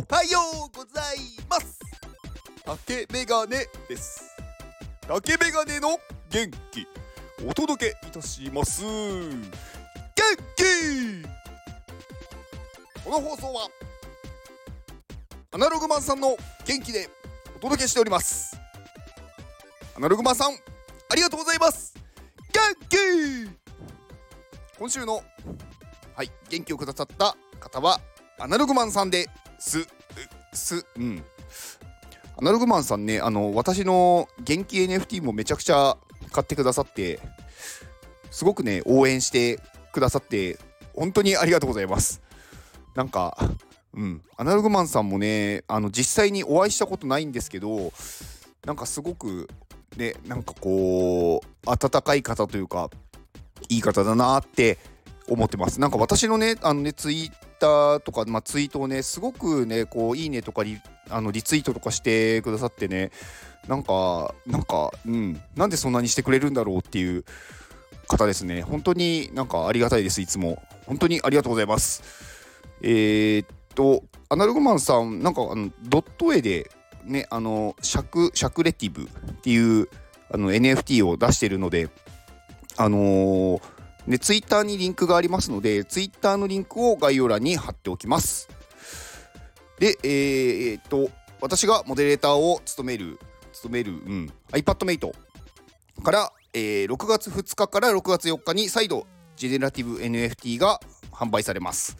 [0.00, 1.78] おはようございます。
[2.64, 4.34] 竹メガネです。
[5.06, 5.98] 竹メガネの
[6.30, 6.86] 元気
[7.46, 8.82] お届けいたします。
[8.82, 9.44] 元
[10.56, 11.22] 気!
[13.04, 13.68] この放送は
[15.52, 17.10] アナログマンさんの元気で
[17.56, 18.58] お届けしております。
[19.94, 20.52] アナログマンさん
[21.10, 21.94] ありがとうございます。
[22.54, 22.96] 元気!
[24.78, 25.22] 今週の
[26.16, 28.00] はい元気をくださった方は
[28.38, 29.28] アナログマンさんで
[29.60, 29.86] す
[30.52, 31.22] すうん。
[32.36, 35.96] アナログマンさんねあの私の元気 NFT もめちゃくちゃ
[36.32, 37.20] 買ってくださって
[38.30, 39.60] すごくね応援して
[39.92, 40.58] くださって
[40.94, 42.22] 本当にありがとうございます。
[42.94, 43.36] なんか
[43.92, 44.22] うん。
[44.36, 47.92] アナログマンさんもねあの実際にお会いしたことないんですけど
[48.64, 49.48] なんかすごく
[49.96, 52.90] ねなんかこう温かい方というか
[53.68, 54.78] いい方だなって
[55.28, 55.78] 思ってます。
[55.78, 63.10] なんか私のねあのねツイッターとか、まあ、ツイートをねすごくねこういいねとかリあのリツイートとかしてくださってね
[63.68, 65.40] なんかなんかうん。
[65.54, 67.24] なんでそんなにしてくれるんだろうっていう
[68.08, 68.62] 方ですね。
[68.62, 70.62] 本当になんかありがたいですいつも。
[70.86, 72.02] 本当にありがとうございます。
[72.82, 76.70] えー、っとアナログマンさんなんかあのドット絵で
[77.04, 79.88] ねあのシャクシャクレティブっていう
[80.32, 81.90] あの NFT を出してるので
[82.76, 88.48] あのーで、ツイッターにリンクがありますので、ツイッターのリンクを概要欄に貼っておきます。
[89.78, 93.18] で、えー、っと、私がモデレーターを務める、
[93.52, 95.12] 務める、うん、iPadMate
[96.02, 99.06] から、えー、6月2日から6月4日に再度、
[99.36, 101.96] ジェネラティブ NFT が販売されます。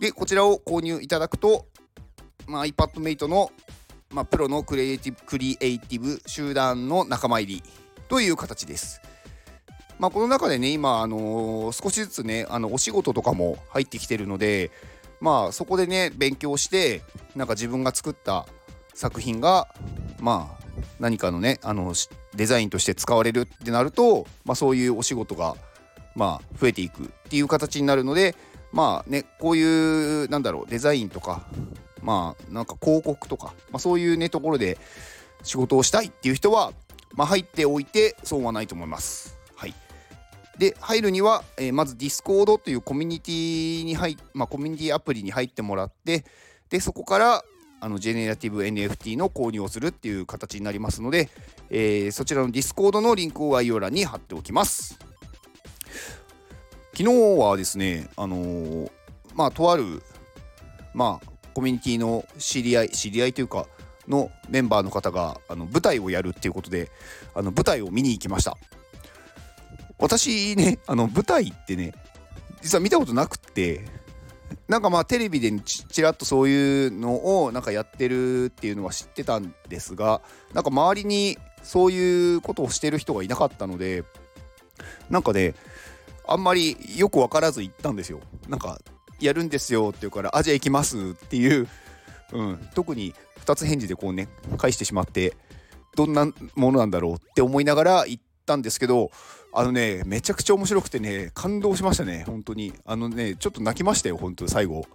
[0.00, 1.66] で、こちらを購入いただくと、
[2.46, 3.50] まあ、iPadMate の、
[4.10, 7.62] まあ、プロのクリエイティブクリエイティブ集団の仲間入り
[8.08, 9.02] という形です。
[9.98, 14.70] まあ、この中でね今、あの、少しずつねあのお仕事とかも入ってきてるので
[15.20, 17.02] まあそこでね勉強して
[17.34, 18.46] なんか自分が作った
[18.94, 19.68] 作品が
[20.20, 20.64] まあ
[21.00, 21.94] 何かのねあの
[22.34, 25.56] デザインとして使われるってなると、まあ、そういうお仕事が
[26.14, 28.34] まあ増えていくっていう形になるので
[28.72, 31.46] まあねこういうなんだろうデザインとか
[32.02, 34.78] まあなんか広告とか、まあ、そういうねところで
[35.42, 36.72] 仕事をしたいっていう人は、
[37.14, 39.37] まあ、入っておいて損はないと思います。
[40.58, 46.24] で入るには、えー、まず Discord というコミュニティに入まあ、コミュニティアプリに入ってもらって
[46.68, 47.44] でそこから
[47.80, 51.30] あのジェネラティブ NFT の購入をするっていう形になりますので、
[51.70, 54.98] えー、そちらの Discord のリンクを概要欄に貼っておきます。
[56.92, 58.90] 昨日はですねあのー、
[59.36, 60.02] まあとある
[60.92, 63.66] まあコミュニティの知り合い知り合いというか
[64.08, 66.90] のメンバーの方があの舞台をやるっていうことで
[67.34, 68.56] あの舞台を見に行きました。
[69.98, 71.92] 私ねあの舞台ってね
[72.62, 73.84] 実は見たことなくって
[74.68, 80.20] なんかまあテレビでちらっとそういうのをなんかやってるっていうのは知ってたんですが
[80.52, 84.04] なんか周りにそういうことをしてる人がいなかったので
[85.10, 85.54] なんかね
[86.26, 88.20] あんまりよく分からず行ったんですよ。
[88.48, 88.78] なんか
[89.18, 91.66] やるんですよって言うからあじゃ行きますっていう、
[92.32, 93.14] うん、特に
[93.44, 95.36] 2つ返事でこうね返してしまって
[95.96, 99.10] どんなものなんだろうって思いながら行ったんですけど
[99.52, 102.72] あのねめちゃくちゃ面白くてね感動しましたね本当に。
[102.84, 104.86] あのねちょっと泣きましたよ本当最後。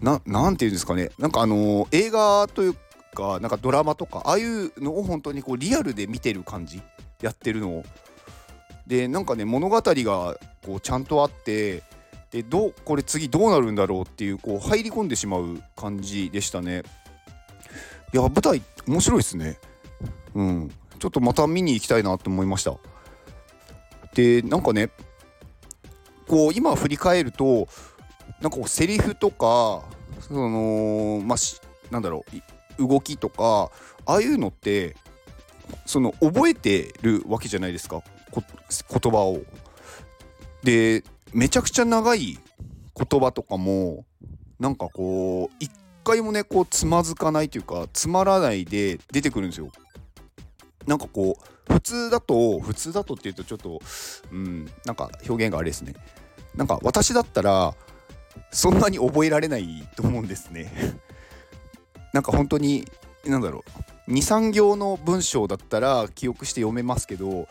[0.00, 1.10] ななんていうんですかね。
[1.18, 2.74] なんかあのー、映画という
[3.14, 6.80] かなんかドラマとかああいうのを本当にこうリアルで見てる感じ
[7.20, 7.84] やってるのを。
[8.86, 11.82] でなんかね物語がこうちゃんとあって
[12.30, 16.82] でどうこれ次どうなるんだろうっていうこう入り込んでしまう感じでしたね。
[18.14, 19.58] いや舞台面白いですね。
[20.34, 20.70] うん。
[20.98, 22.76] ちょっとまた見に行きたいなと思いました。
[24.14, 24.90] でなんかね
[26.26, 27.68] こう今振り返ると
[28.40, 29.82] なんかこうセリフとか
[30.20, 31.38] そのまあ
[31.90, 32.24] なんだろ
[32.78, 33.70] う動きとか
[34.06, 34.96] ああいうのって
[35.86, 38.02] その覚えてるわけじゃないですか
[38.32, 39.42] 言葉を。
[40.62, 42.38] でめちゃくちゃ長い
[42.96, 44.04] 言葉とかも
[44.58, 45.70] なんかこう一
[46.04, 49.68] 回もねこうつまずかないというかつまらないで出てくるんですよ。
[50.86, 53.80] なんかこう普通だと普通だとっていうとちょっと
[54.32, 55.94] うんなんか表現があれですね。
[56.54, 57.74] なんか私だったら
[58.50, 60.72] そんなに覚えられないと思うんですね。
[62.12, 62.86] なんか本当に
[63.26, 63.64] 何だろ
[64.06, 64.12] う。
[64.12, 67.46] 23行の文章だったら記憶して読めますけど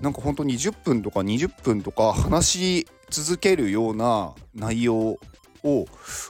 [0.00, 5.86] なんか本当に10分とか20分とか話し続けるような内容を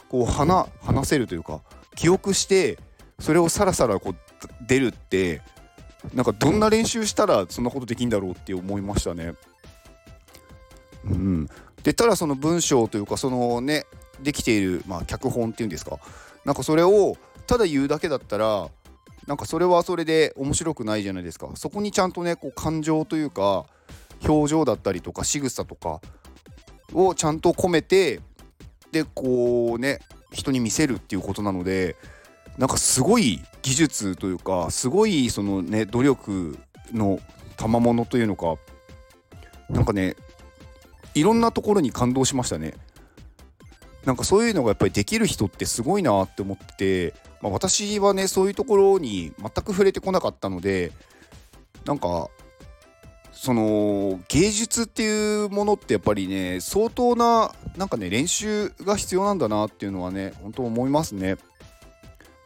[0.09, 0.69] こう話
[1.05, 1.63] せるというか
[1.97, 2.79] 記憶して
[3.19, 4.17] それをさらさらこう
[4.67, 5.43] 出るって
[6.15, 9.35] なんかどんな練習したらそんなことできんだろうって思いましたね。
[11.05, 11.49] うん、
[11.83, 13.85] でただその文章というかそのね
[14.23, 15.99] できている、まあ、脚本っていうんですか。
[16.45, 17.17] なんかそれを
[17.47, 18.69] ただ言うだけだったら
[19.27, 21.49] なんかそれはそれで面白くないじゃないですか。
[21.55, 23.67] そこにちゃんとねこう感情というか
[24.27, 26.01] 表情だったりとか仕草とか
[26.93, 28.21] をちゃんと込めて
[28.93, 30.01] でこうね
[30.33, 31.97] 人に見せるっていうことなので
[32.59, 36.59] なんかすごい技術というかすごいそのね努力
[36.93, 37.21] の
[37.57, 38.57] 賜物というのか
[39.71, 40.17] なんかね
[41.15, 42.75] いろんなところに感動しましたね。
[44.05, 47.13] なんかそういうのがやっぱりできる人ってすごいなって思って、
[47.43, 50.93] まあ、私はねそういうところに全く触れてこなかったので
[51.85, 52.31] なんか
[53.33, 61.37] その芸術っていうものってやっぱりね相当ななんかね練習が必要なんだなっていうのはね本当思いますね。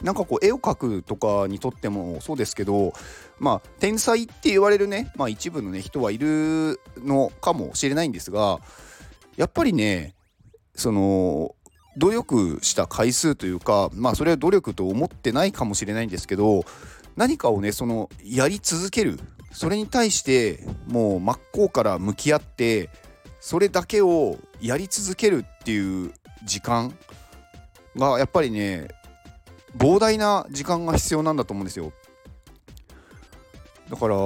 [0.02, 2.93] なんかこう絵を描くとかにとってもそうですけど
[3.38, 8.60] まあ天才って言われるね、まあ、一部のね人はいるのかもしれないんですが
[9.37, 10.14] やっぱりね
[10.75, 11.54] その
[11.96, 16.64] 努力した回数というかまあそれは努力と思ってないかもしれないんですけど
[17.16, 19.19] 何かをねそのやり続ける。
[19.52, 22.88] それに対してもう真っ向から向き合って
[23.38, 26.12] それだけをやり続けるっていう
[26.44, 26.94] 時間
[27.96, 28.88] がやっぱりね
[29.76, 31.92] 膨大な時間が必要なんだと思うんですよ。
[33.90, 34.16] だから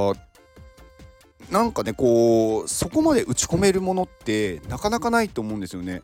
[1.50, 6.02] なんかねこうそこまで打ち込めるものってなかなかないと思うんですよね。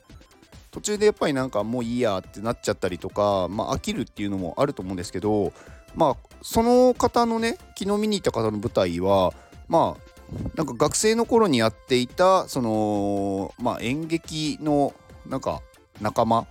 [0.71, 5.53] 途中でやっぱりなんかもういいやってなっちゃったりとかまあ飽きるっていうのもあると思うんですけど
[5.95, 9.35] まあその方のね昨日見に行った方の舞台は
[9.69, 10.13] まあ
[10.55, 14.95] なんか学生の頃にやっていたそのまあ演劇の
[15.27, 15.61] なんか
[16.01, 16.47] 仲間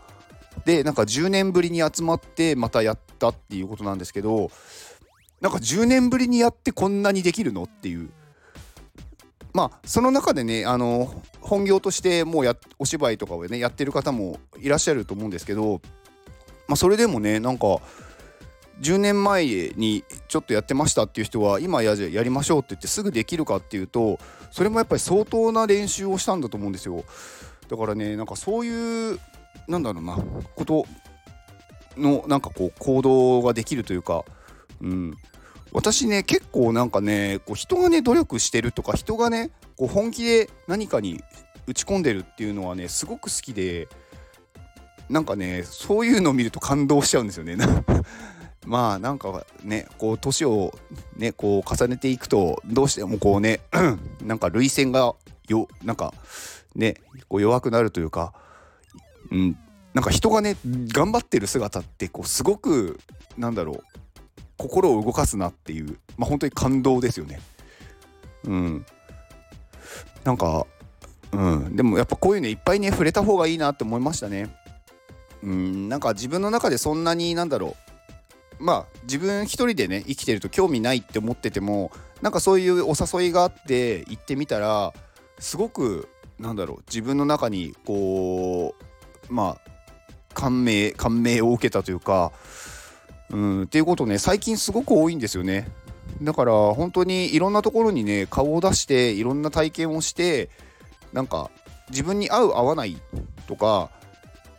[0.65, 4.51] でなんか10年ぶりに集まってまたやったっていうことなんですけど
[5.39, 8.09] なんか10年ぶりにやってこんなにできるのっていう。
[9.53, 15.81] まあその中でねあの本業としてもうやお芝居とかをねやってる方もいらっしゃると思うんですけど、
[16.69, 17.81] まあ、それでもねなんか
[18.79, 24.19] 10年前にちょっとやってましたっていう人は今ややりましょうって言ってすぐできるかっていうと
[24.51, 27.03] それもやっぱり相当な練習をしたんだと思うんですよ。
[27.69, 29.19] だからねなんかそういう
[29.71, 30.17] なんだろうな。
[30.55, 30.85] こと
[31.97, 34.23] のなんかこう行動ができるというか、
[34.81, 35.17] うん、
[35.71, 41.21] 私ね結構なんかねこう人がね努力してるとか人がねこう本気で何かに
[41.67, 43.87] 打ち込んでるっていうのはねすごく好きで
[45.09, 47.57] なんかねそういうのを見ると感動しちゃうんですよね。
[48.65, 50.71] まあなんかねこう年を
[51.17, 53.61] ねこう重ねていくとどうしてもこうね
[54.21, 55.15] なんか涙腺が
[55.47, 56.13] よなんか
[56.75, 56.95] ね
[57.27, 58.33] こう弱くなるというか。
[59.31, 59.57] うん、
[59.93, 62.99] なんか人がね頑張ってる姿ってこうすごく
[63.37, 63.83] なんだろう
[64.57, 67.39] 心を動かすなっていうまあ本当に感動ですよね。
[68.43, 68.85] うん、
[70.23, 70.65] なんか、
[71.31, 74.55] うん、でもやっぱこういうのいっぱいね触れた方がいいなって思いましたね。
[75.43, 77.75] うん、なんか自分の中でそんなになんだろ
[78.59, 78.63] う。
[78.63, 81.91] まあ自分一人でね生きてると興味ないって思ってても
[82.21, 84.93] なんかそういうお誘いがあって行ってみたら
[85.39, 86.07] すごく
[86.39, 88.90] なんだろう自分の中にこう
[89.31, 89.71] まあ
[90.33, 92.31] 感銘感銘を受けたというか
[93.31, 95.67] うんっていうことね最近すごく多いんですよね
[96.21, 100.49] だから本当にいろんなところにね顔を出していろんな体験をして
[101.13, 101.49] なんか
[101.89, 102.97] 自分に合う合わない
[103.47, 103.89] とか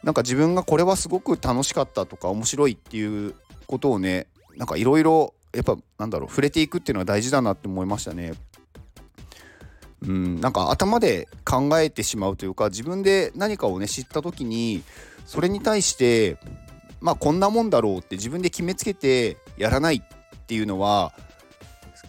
[0.02, 3.34] なんか自分がこれはすごく楽しかったとか面白いっていう
[3.66, 8.32] ことをねなんかいろいろやっぱなんだろう触れていくっていうのは大事だなって思いましたね。
[10.06, 14.82] うん、なんか頭で考えてしまうというか自分で何かをね知った時に
[15.26, 16.36] それに対して
[17.00, 21.12] まあこんなもんだろうって自分で決めつけてやらないっていうのは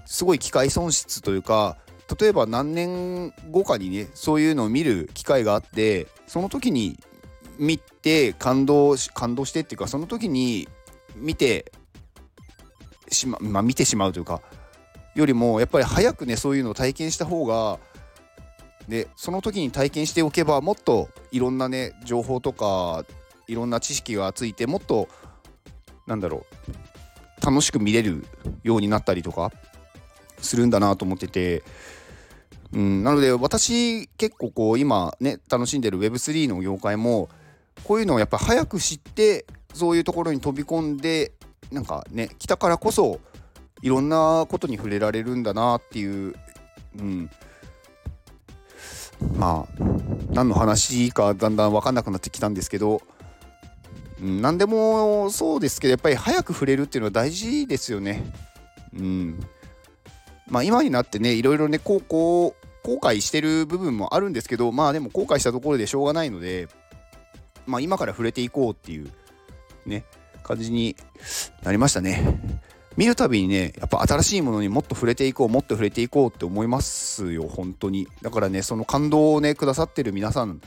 [0.05, 1.77] すごい機会損失というか
[2.19, 6.99] 例えば何年後かにねそういうのを見る機会があってその時に
[7.57, 10.67] 見て感動し感動してっていうかその時に
[11.15, 11.71] 見て
[13.09, 14.41] しま,、まあ、見てしまうというか
[15.15, 17.79] よりもやっぱり早くねそういうのを体験した方が
[18.87, 23.05] でその時に体験しておけばもっといろんなね情報とか
[23.47, 25.07] いろんな知識がついてもっと
[26.07, 26.45] なんだろ
[27.41, 28.25] う楽しく見れる
[28.63, 29.51] ようになったりとか
[30.39, 31.63] するんだなと思ってて、
[32.73, 37.29] うん、なので私結構こう今ね楽しんでる Web3 の業界も
[37.83, 41.33] こういうのをやっぱ早く知ってそういうところに飛び込んで
[41.71, 43.19] なんかね来たからこそ
[43.83, 46.33] いろんなことに触れられるんだなっていう、
[46.97, 47.29] うん、
[49.35, 49.83] まあ
[50.31, 53.01] 何の話かだんだん分かんなくなってきたんですけど、
[54.21, 58.23] うん、何でもそうですけどやっぱり早く触れるっていうのは大事ですよね。
[58.97, 59.39] うん。
[60.49, 66.67] まあ、今になってねいろいろねこうこう後悔してる部分もあるんですけどまあでも後悔したところでしょうがないので
[67.65, 69.09] まあ、今から触れていこうっていう
[69.85, 70.05] ね
[70.43, 70.95] 感じに
[71.63, 72.39] なりましたね。
[72.95, 78.07] 見るたびにねやっぱ新しいものにもっと触れていこうもっと触れていこうって思いますよ本当に。
[78.21, 80.61] だからねその感動をねくださってる皆さん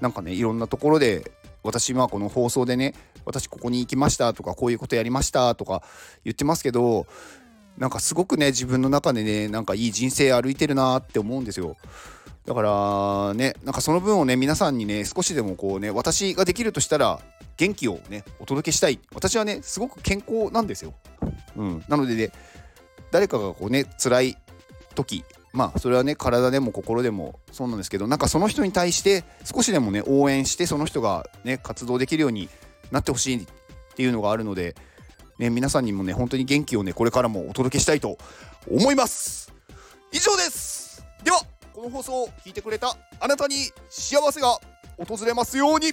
[0.00, 1.30] なんかねいろんなところで
[1.62, 5.82] 私はこの放送でね私ここに行きましたとかこういうことやりましたとか
[6.24, 7.06] 言ってますけど
[7.76, 11.76] なんかすごくね自分の中でねなんかいい人生歩いてるなって思うんですよ。
[12.46, 17.20] だからねなんかその分をね皆さんにね少しでもこうね私ができるとしたら
[17.60, 18.98] 元気をねお届けしたい。
[19.14, 20.94] 私はねすごく健康なんですよ、
[21.56, 22.32] うん、なのでね
[23.10, 24.36] 誰かがこうね辛い
[24.94, 32.48] 時まあそれはね体でも心でもそうなんですけどなんかその人に対して少しでもね応援してその人がね活動できるように
[32.90, 33.46] なってほしいっ
[33.94, 34.74] ていうのがあるので、
[35.38, 38.16] ね、皆さんにもね本当に元気をねこれからもお届けしたいと
[38.70, 39.52] 思います。
[40.12, 41.04] 以上です。
[41.22, 41.42] では
[41.74, 43.56] この放送を聞いてくれたあなたに
[43.90, 44.58] 幸せが
[44.96, 45.92] 訪れますように。